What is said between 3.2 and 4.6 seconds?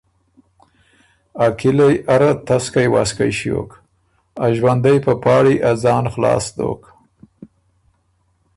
ݭیوک، ا